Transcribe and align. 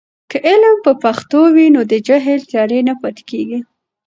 که 0.31 0.37
علم 0.49 0.75
په 0.85 0.91
پښتو 1.03 1.39
وي، 1.55 1.67
نو 1.75 1.81
د 1.91 1.93
جهل 2.07 2.39
تیارې 2.49 2.79
نه 2.89 2.93
پاتې 3.01 3.23
کېږي. 3.29 3.59